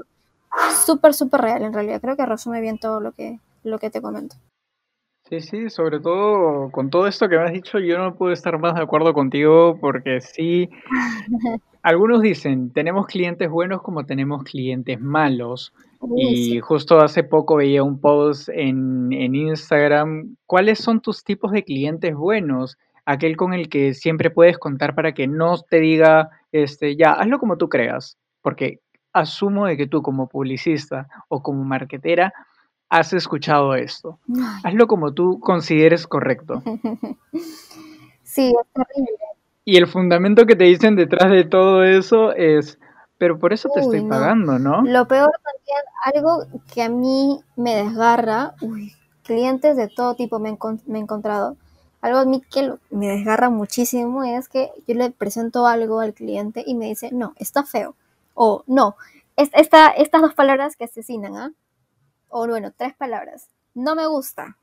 [0.85, 2.01] súper, súper real en realidad.
[2.01, 4.37] Creo que resume bien todo lo que, lo que te comento.
[5.29, 8.59] Sí, sí, sobre todo con todo esto que me has dicho, yo no puedo estar
[8.59, 10.69] más de acuerdo contigo porque sí,
[11.83, 15.73] algunos dicen, tenemos clientes buenos como tenemos clientes malos.
[16.17, 21.63] Y justo hace poco veía un post en, en, Instagram, ¿cuáles son tus tipos de
[21.63, 22.79] clientes buenos?
[23.05, 27.39] Aquel con el que siempre puedes contar para que no te diga, este, ya, hazlo
[27.39, 28.81] como tú creas, porque
[29.13, 32.33] asumo de que tú como publicista o como marketera
[32.89, 34.19] has escuchado esto.
[34.65, 36.63] Hazlo como tú consideres correcto.
[38.23, 39.19] Sí, es terrible.
[39.65, 42.79] Y el fundamento que te dicen detrás de todo eso es,
[43.21, 44.81] pero por eso te estoy pagando, ¿no?
[44.81, 50.49] Lo peor también, algo que a mí me desgarra, uy, clientes de todo tipo me,
[50.49, 51.59] he encontrado.
[52.01, 56.65] Algo a mí que me desgarra muchísimo es que yo le presento algo al cliente
[56.67, 57.95] y me dice, no, está feo.
[58.33, 58.97] O no,
[59.37, 61.53] esta, estas dos palabras que asesinan, ¿ah?
[62.31, 63.49] O bueno, tres palabras.
[63.75, 64.57] No me gusta.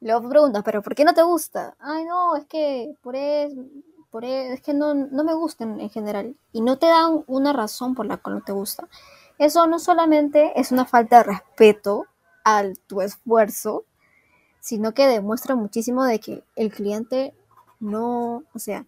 [0.00, 1.76] Luego preguntas, ¿pero por qué no te gusta?
[1.78, 3.62] Ay, no, es que por eso,
[4.10, 7.94] por e, es que no, me gustan en general y no te dan una razón
[7.94, 8.88] por la cual no te gusta.
[9.38, 12.06] Eso no solamente es una falta de respeto
[12.44, 13.84] a tu esfuerzo,
[14.60, 17.32] sino que demuestra muchísimo de que el cliente
[17.78, 18.84] no, o sea,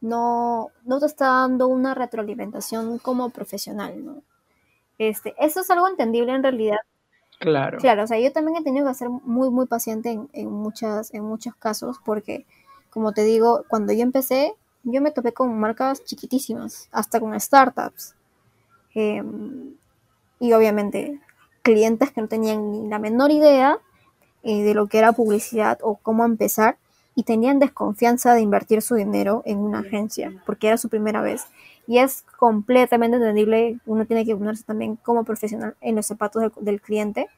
[0.00, 4.22] no, no te está dando una retroalimentación como profesional, ¿no?
[4.98, 6.78] Este, eso es algo entendible en realidad.
[7.38, 7.78] Claro.
[7.78, 11.12] Claro, o sea, yo también he tenido que ser muy, muy paciente en, en, muchas,
[11.14, 12.46] en muchos casos porque,
[12.90, 18.14] como te digo, cuando yo empecé, yo me topé con marcas chiquitísimas, hasta con startups.
[18.94, 19.74] Em,
[20.38, 21.20] y obviamente
[21.62, 23.78] clientes que no tenían ni la menor idea
[24.42, 26.76] eh, de lo que era publicidad o cómo empezar
[27.14, 31.46] y tenían desconfianza de invertir su dinero en una agencia porque era su primera vez.
[31.86, 36.80] Y es completamente entendible, uno tiene que ponerse también como profesional en los zapatos del,
[36.80, 37.28] cliente.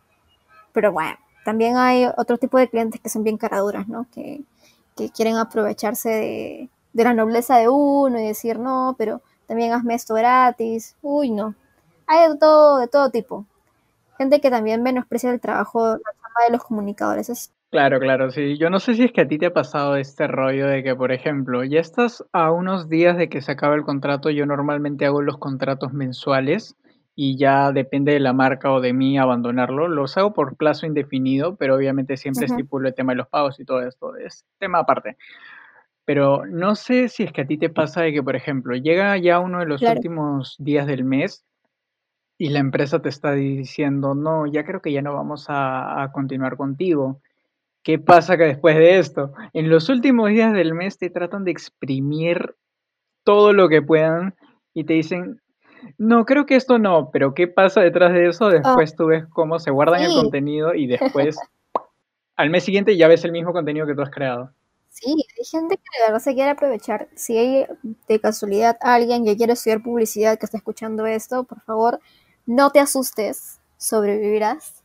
[0.72, 4.06] Pero bueno, también hay otro tipo de clientes que son bien caraduras, ¿no?
[4.12, 4.42] Que,
[4.96, 9.94] que quieren aprovecharse de, de la nobleza de uno y decir, no, pero también hazme
[9.94, 10.96] esto gratis.
[11.02, 11.54] Uy, no.
[12.06, 13.44] Hay de todo, de todo tipo.
[14.16, 17.28] Gente que también menosprecia el trabajo, la chamba de los comunicadores.
[17.28, 17.52] Es...
[17.70, 18.56] Claro, claro, sí.
[18.56, 20.94] Yo no sé si es que a ti te ha pasado este rollo de que,
[20.94, 24.30] por ejemplo, ya estás a unos días de que se acabe el contrato.
[24.30, 26.76] Yo normalmente hago los contratos mensuales
[27.16, 29.88] y ya depende de la marca o de mí abandonarlo.
[29.88, 33.64] Los hago por plazo indefinido, pero obviamente siempre estipulo el tema de los pagos y
[33.64, 34.14] todo esto.
[34.16, 35.16] Es tema aparte.
[36.04, 39.16] Pero no sé si es que a ti te pasa de que, por ejemplo, llega
[39.16, 41.44] ya uno de los últimos días del mes
[42.36, 46.56] y la empresa te está diciendo, no, ya creo que ya no vamos a, continuar
[46.56, 47.20] contigo.
[47.82, 49.32] ¿Qué pasa que después de esto?
[49.52, 52.54] En los últimos días del mes te tratan de exprimir
[53.24, 54.34] todo lo que puedan
[54.74, 55.40] y te dicen,
[55.98, 58.48] no, creo que esto no, pero ¿qué pasa detrás de eso?
[58.48, 61.38] Después tú ves cómo se guardan el contenido y después
[62.36, 64.50] al mes siguiente ya ves el mismo contenido que tú has creado.
[64.96, 67.08] Sí, hay gente que de verdad se quiere aprovechar.
[67.16, 67.66] Si hay
[68.08, 72.00] de casualidad alguien que quiere estudiar publicidad que está escuchando esto, por favor,
[72.46, 74.82] no te asustes, sobrevivirás.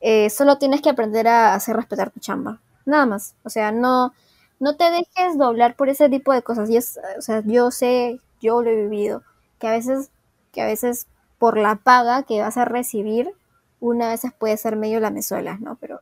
[0.00, 2.60] Eh, solo tienes que aprender a hacer respetar tu chamba.
[2.86, 3.36] Nada más.
[3.44, 4.14] O sea, no,
[4.60, 6.70] no te dejes doblar por ese tipo de cosas.
[6.70, 9.22] Y es, o sea, yo sé, yo lo he vivido,
[9.60, 10.10] que a veces,
[10.52, 11.06] que a veces
[11.38, 13.32] por la paga que vas a recibir,
[13.80, 15.76] una vez puede ser medio la mesuelas, ¿no?
[15.80, 16.00] Pero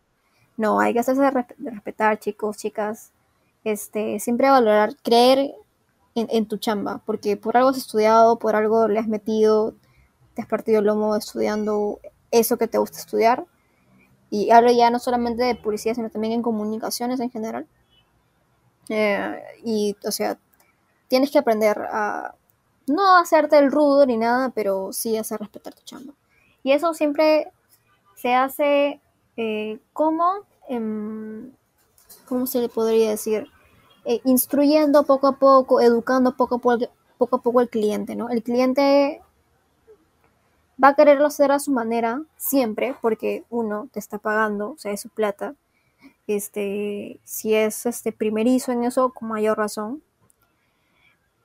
[0.57, 3.13] no, hay que hacerse respetar, chicos, chicas.
[3.65, 5.55] Este, siempre valorar, creer
[6.15, 9.75] en, en, tu chamba, porque por algo has estudiado, por algo le has metido,
[10.35, 13.47] te has partido el lomo estudiando eso que te gusta estudiar
[14.31, 17.67] y hablo ya no solamente de publicidad, sino también en comunicaciones en general.
[18.89, 20.39] Eh, y, o sea,
[21.09, 22.35] tienes que aprender a
[22.87, 26.15] no hacerte el rudo ni nada, pero sí hacer respetar tu chamba.
[26.63, 27.51] Y eso siempre
[28.15, 29.01] se hace
[29.37, 30.47] eh, como,
[32.31, 33.49] ¿cómo se le podría decir?
[34.05, 36.87] Eh, instruyendo poco a poco, educando poco a poco,
[37.19, 38.31] poco a poco al cliente, ¿no?
[38.31, 39.21] El cliente
[40.83, 44.93] va a quererlo hacer a su manera siempre, porque uno te está pagando, o sea,
[44.93, 45.55] es su plata.
[46.29, 50.01] Este, si es este primerizo en eso, con mayor razón.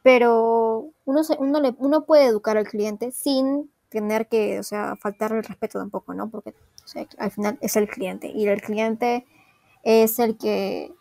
[0.03, 5.39] Pero uno, uno, le, uno puede educar al cliente sin tener que, o sea, faltarle
[5.39, 6.29] el respeto tampoco, ¿no?
[6.29, 6.53] Porque
[7.17, 9.25] al final es el cliente y el cliente
[9.85, 10.91] es el que,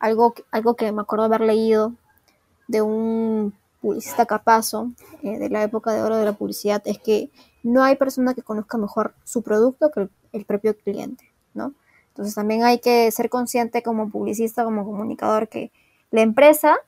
[0.00, 1.92] algo, algo que me acuerdo haber leído
[2.66, 4.90] de un publicista capazo
[5.22, 7.30] eh, de la época de oro de la publicidad es que
[7.62, 11.74] no hay persona que conozca mejor su producto que el, propio cliente, ¿no?
[12.08, 15.70] Entonces también hay que ser consciente como publicista, como comunicador, que
[16.10, 16.78] la empresa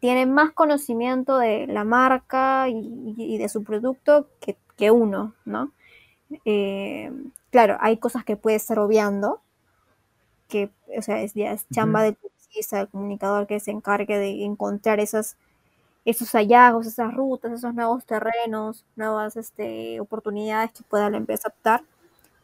[0.00, 5.72] tiene más conocimiento de la marca y, de su producto que, uno, ¿no?
[6.46, 7.12] Eh,
[7.50, 9.42] claro, hay cosas que puede estar obviando,
[10.50, 14.44] que, o sea, es, ya es chamba del publicista, del comunicador que se encargue de
[14.44, 15.36] encontrar esas
[16.04, 21.82] esos hallazgos, esas rutas, esos nuevos terrenos, nuevas este, oportunidades que pueda la empresa optar.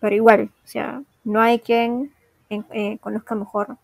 [0.00, 2.12] Pero igual, o sea, no hay quien
[2.50, 3.76] eh, conozca mejor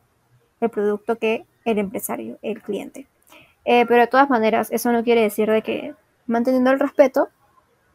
[0.60, 3.06] el producto que el empresario, el cliente.
[3.64, 5.94] Eh, pero de todas maneras, eso no quiere decir de que
[6.26, 7.28] manteniendo el respeto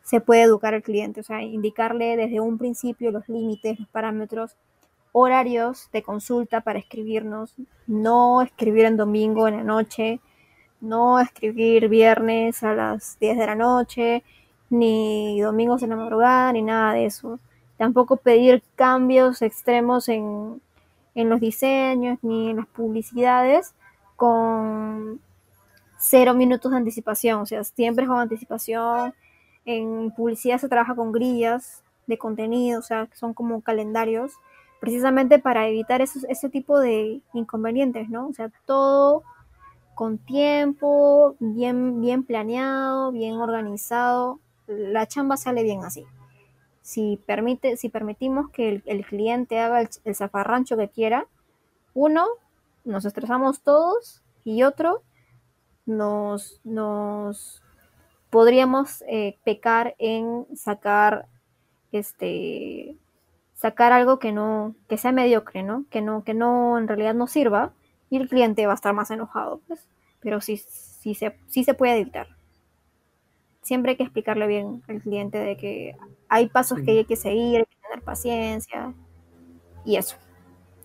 [0.03, 4.55] se puede educar al cliente, o sea, indicarle desde un principio los límites, los parámetros,
[5.11, 7.55] horarios de consulta para escribirnos,
[7.87, 10.19] no escribir en domingo en la noche,
[10.81, 14.23] no escribir viernes a las 10 de la noche,
[14.69, 17.39] ni domingos en la madrugada, ni nada de eso.
[17.77, 20.61] Tampoco pedir cambios extremos en,
[21.15, 23.73] en los diseños ni en las publicidades
[24.15, 25.21] con
[25.97, 29.13] cero minutos de anticipación, o sea, siempre con anticipación.
[29.65, 34.33] En publicidad se trabaja con grillas de contenido, o sea, son como calendarios,
[34.79, 38.27] precisamente para evitar ese tipo de inconvenientes, ¿no?
[38.27, 39.23] O sea, todo
[39.95, 46.05] con tiempo, bien, bien planeado, bien organizado, la chamba sale bien así.
[46.81, 51.25] Si, permite, si permitimos que el, cliente haga el, zafarrancho que quiera,
[51.95, 52.27] uno,
[52.85, 55.01] nos estresamos todos y otro,
[55.87, 57.63] nos, nos
[58.29, 61.27] podríamos eh, pecar en sacar
[61.91, 62.95] este
[63.57, 67.27] sacar algo que no que sea mediocre no que no que no en realidad no
[67.27, 67.73] sirva
[68.09, 69.87] y el cliente va a estar más enojado, pues.
[70.19, 72.27] Pero sí, sí, se, sí se puede evitar.
[73.61, 75.97] Siempre hay que explicarle bien al cliente de que
[76.29, 78.93] hay pasos que hay que seguir, hay que tener paciencia
[79.83, 80.15] y eso.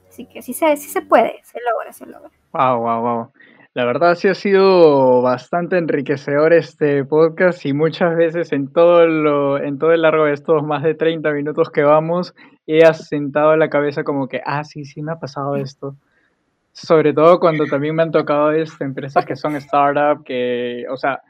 [0.08, 2.30] Así que sí se, sí se puede, se logra, se logra.
[2.52, 3.32] Wow, wow, wow.
[3.74, 9.58] La verdad sí ha sido bastante enriquecedor este podcast y muchas veces en todo, lo,
[9.58, 12.34] en todo el largo de estos más de 30 minutos que vamos
[12.66, 15.96] he asentado la cabeza como que, ah, sí, sí me ha pasado esto.
[16.72, 21.22] Sobre todo cuando también me han tocado este, empresas que son startup, que, o sea,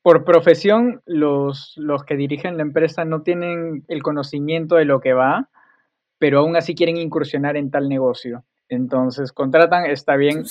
[0.00, 5.12] por profesión los, los que dirigen la empresa no tienen el conocimiento de lo que
[5.12, 5.50] va,
[6.18, 8.42] pero aún así quieren incursionar en tal negocio.
[8.70, 10.44] Entonces, contratan, está bien,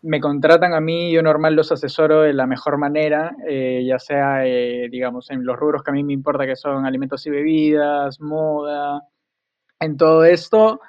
[0.00, 4.46] me contratan a mí, yo normal los asesoro de la mejor manera, eh, ya sea,
[4.46, 8.20] eh, digamos, en los rubros que a mí me importa, que son alimentos y bebidas,
[8.22, 9.02] moda,
[9.80, 10.80] en todo esto,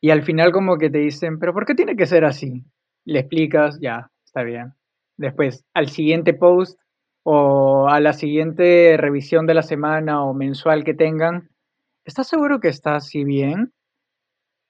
[0.00, 2.64] y al final como que te dicen, pero ¿por qué tiene que ser así?
[3.04, 4.72] Le explicas, ya, está bien.
[5.18, 6.80] Después, al siguiente post
[7.24, 11.50] o a la siguiente revisión de la semana o mensual que tengan,
[12.06, 13.74] ¿estás seguro que está así bien?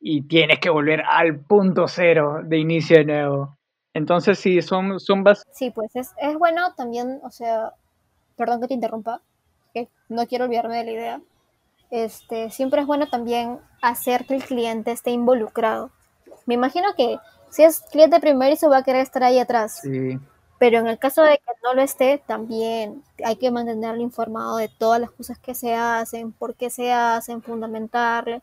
[0.00, 3.56] Y tienes que volver al punto cero de inicio de nuevo.
[3.92, 7.72] Entonces sí, son, son Sí, pues es, es bueno también, o sea,
[8.36, 9.20] perdón que te interrumpa,
[9.74, 11.20] que no quiero olvidarme de la idea,
[11.90, 15.90] este, siempre es bueno también hacer que el cliente esté involucrado.
[16.46, 17.18] Me imagino que
[17.50, 19.80] si es cliente primero se va a querer estar ahí atrás.
[19.82, 20.18] Sí.
[20.58, 24.68] Pero en el caso de que no lo esté, también hay que mantenerlo informado de
[24.68, 28.42] todas las cosas que se hacen, por qué se hacen, fundamentarle,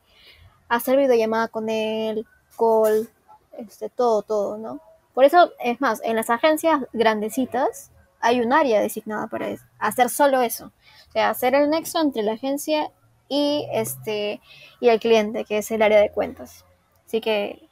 [0.69, 2.25] hacer videollamada con él,
[2.57, 3.09] call,
[3.57, 4.81] este, todo, todo, ¿no?
[5.13, 9.47] Por eso, es más, en las agencias grandecitas hay un área designada para
[9.79, 10.71] hacer solo eso.
[11.09, 12.91] O sea, hacer el nexo entre la agencia
[13.29, 14.41] y este
[14.79, 16.65] y el cliente, que es el área de cuentas.
[17.05, 17.67] Así que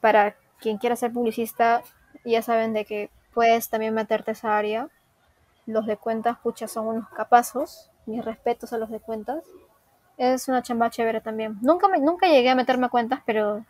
[0.00, 1.82] para quien quiera ser publicista,
[2.24, 4.88] ya saben de que puedes también meterte a esa área.
[5.66, 7.90] Los de cuentas, pucha, son unos capazos.
[8.06, 9.42] Mis respetos a los de cuentas.
[10.16, 11.56] Es una chamba chévere también.
[11.60, 13.64] Nunca, me, nunca llegué a meterme a cuentas, pero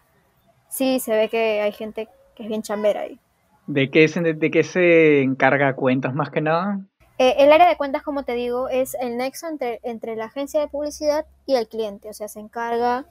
[0.68, 3.18] sí se ve que hay gente que es bien chambera ahí.
[3.66, 6.80] ¿De qué se, de qué se encarga cuentas más que nada?
[7.18, 10.60] Eh, el área de cuentas, como te digo, es el nexo entre, entre la agencia
[10.60, 12.10] de publicidad y el cliente.
[12.10, 13.06] O sea, se encarga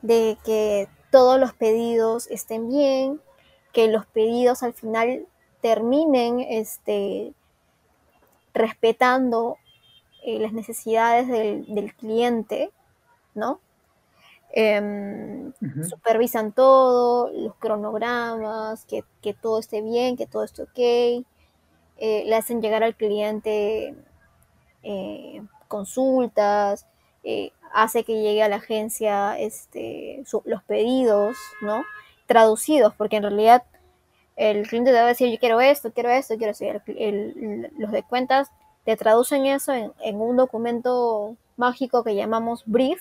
[0.00, 3.20] de que todos los pedidos estén bien,
[3.72, 5.26] que los pedidos al final
[5.60, 7.32] terminen este,
[8.54, 9.58] respetando
[10.24, 12.70] eh, las necesidades del, cliente,
[13.34, 13.60] ¿no?
[14.54, 15.52] Em,
[15.88, 19.04] supervisan todo, los cronogramas, que,
[19.34, 21.24] todo esté bien, que todo esté ok, eh,
[22.24, 23.96] le hacen llegar al cliente
[24.84, 26.86] eh, consultas,
[27.72, 31.84] hace que llegue a la agencia este, los pedidos, ¿no?
[32.26, 33.64] Traducidos, porque en realidad
[34.36, 36.66] el cliente debe decir, yo quiero esto, quiero esto, quiero esto.
[37.78, 38.50] los de cuentas
[38.84, 43.00] te traducen eso en, un documento mágico que llamamos brief,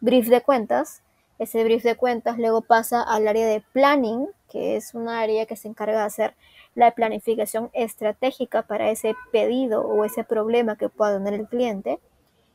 [0.00, 1.02] brief de cuentas.
[1.38, 5.56] Ese brief de cuentas luego pasa al área de planning, que es un área que
[5.56, 6.34] se encarga de hacer
[6.74, 11.98] la planificación estratégica para ese pedido o ese problema que pueda tener el cliente.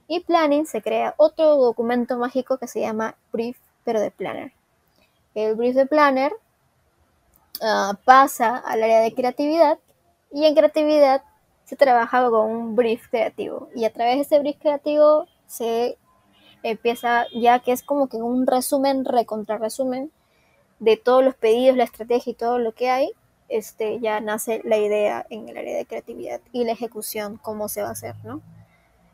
[0.08, 4.54] Y planning se crea otro documento mágico que se llama brief, pero de planner.
[5.34, 6.32] El brief de planner
[7.62, 9.80] Ah, pasa al área de creatividad
[10.32, 11.24] y en creatividad
[11.66, 15.98] se trabaja con un brief creativo y a través de ese brief creativo se
[16.64, 20.12] empieza ya que es como que un resumen, recontra resumen
[20.80, 23.12] de todos los pedidos, la estrategia y todo lo que hay,
[23.50, 27.82] este, ya nace la idea en el área de creatividad y la ejecución, cómo se
[27.82, 28.42] va a hacer, ¿no?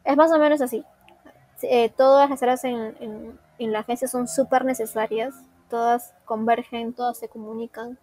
[0.03, 0.85] Es más o menos así.
[1.63, 5.35] Eh, todas las áreas en, en la agencia son súper necesarias,
[5.69, 7.99] todas convergen, todas se comunican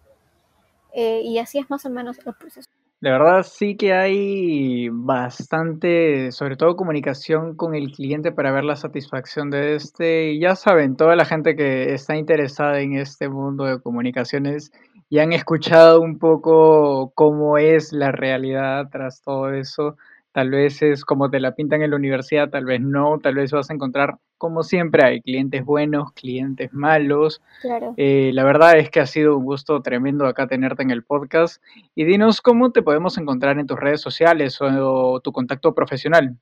[0.93, 2.69] eh, y así es más o menos el proceso.
[3.01, 8.75] La verdad sí que hay bastante, sobre todo comunicación con el cliente para ver la
[8.75, 10.33] satisfacción de este.
[10.33, 14.73] Y ya saben, toda la gente que está interesada en este mundo de comunicaciones
[15.09, 19.95] y han escuchado un poco cómo es la realidad tras todo eso.
[20.31, 23.51] Tal vez es como te la pintan en la universidad, tal vez no, tal vez
[23.51, 27.41] vas a encontrar, como siempre hay, clientes buenos, clientes malos.
[27.61, 27.95] Claro.
[27.97, 31.63] Eh, la verdad es que ha sido un gusto tremendo acá tenerte en el podcast.
[31.95, 36.37] Y dinos cómo te podemos encontrar en tus redes sociales o, tu contacto profesional.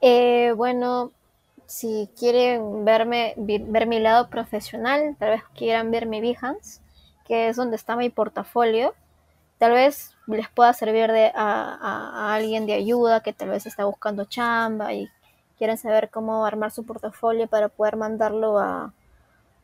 [0.00, 1.12] Eh, bueno,
[1.66, 6.80] si quieren verme, ver mi lado profesional, tal vez quieran ver mi Behance,
[7.24, 8.94] que es donde está mi portafolio
[9.58, 14.24] tal vez les pueda servir de, a, alguien de ayuda que tal vez está buscando
[14.24, 15.08] chamba y
[15.58, 18.92] quieren saber cómo armar su portafolio para poder mandarlo a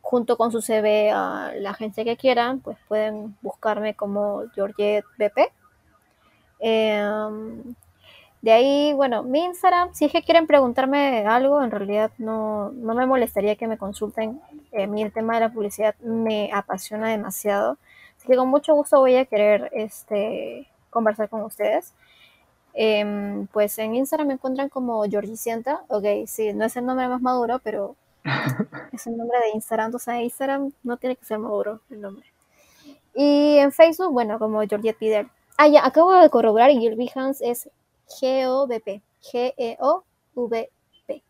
[0.01, 5.51] junto con su CV a la agencia que quieran, pues pueden buscarme como Georgette BP.
[6.59, 7.75] Em,
[8.41, 12.93] de ahí, bueno, mi Instagram, si es que quieren preguntarme algo, en realidad no, no
[12.93, 14.39] me molestaría que me consulten.
[14.73, 17.79] a eh, mí el tema de la publicidad me apasiona demasiado
[18.25, 21.93] que con mucho gusto voy a querer este, conversar con ustedes.
[22.73, 25.83] Em, pues en Instagram me encuentran como Georgicienta.
[25.87, 27.95] Ok, sí, no es el nombre más maduro, pero
[28.91, 29.95] es el nombre de Instagram.
[29.95, 32.25] O sea, Instagram no tiene que ser maduro el nombre.
[33.13, 35.27] Y en Facebook, bueno, como Georgette Pider.
[35.57, 37.69] Ah, ya, acabo de corroborar y el Behance es
[38.19, 39.01] G-O-V-P.
[39.21, 41.23] G-E-O-V-P.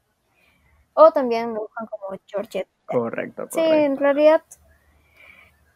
[0.95, 2.67] O también me buscan como Georgette.
[2.87, 3.49] Correcto, correcto.
[3.51, 4.41] Sí, en realidad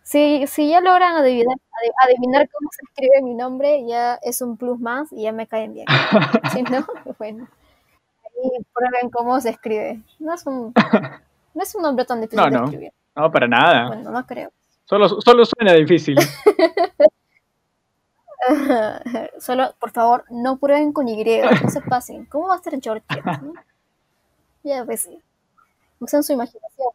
[0.10, 1.56] si, si ya logran adivinar,
[2.04, 5.76] adivinar cómo se escribe mi nombre, ya es un plus más y ya me caen
[5.76, 5.86] bien.
[6.52, 6.84] si no,
[7.20, 7.48] bueno.
[8.26, 10.02] Ahí prueben cómo se escribe.
[10.18, 10.74] No es un,
[11.54, 12.58] no es un nombre tan difícil no, no.
[12.58, 12.94] de escribir.
[13.16, 13.88] No, para nada.
[13.88, 14.52] Bueno, no creo.
[14.86, 16.18] Solo, solo suena difícil.
[19.38, 22.26] Solo, por favor, no prueben con Y, no se pasen.
[22.26, 23.06] ¿Cómo va a ser George?
[24.64, 25.22] ya, pues sí.
[26.00, 26.90] Usen su imaginación.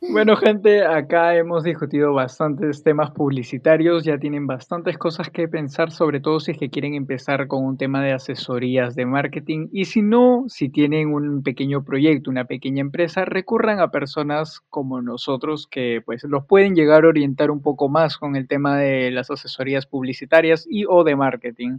[0.00, 6.20] Bueno, gente, acá hemos discutido bastantes temas publicitarios, ya tienen bastantes cosas que pensar, sobre
[6.20, 10.02] todo si es que quieren empezar con un tema de asesorías de marketing y si
[10.02, 16.00] no, si tienen un pequeño proyecto, una pequeña empresa, recurran a personas como nosotros que
[16.06, 19.86] pues los pueden llegar a orientar un poco más con el tema de las asesorías
[19.86, 21.78] publicitarias y o de marketing.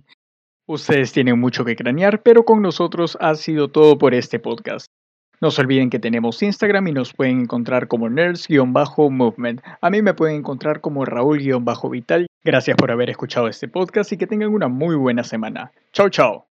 [0.65, 4.87] Ustedes tienen mucho que cranear, pero con nosotros ha sido todo por este podcast.
[5.41, 9.61] No se olviden que tenemos Instagram y nos pueden encontrar como nerds-movement.
[9.81, 12.27] A mí me pueden encontrar como Raúl-vital.
[12.43, 15.71] Gracias por haber escuchado este podcast y que tengan una muy buena semana.
[15.93, 16.45] Chao, chao.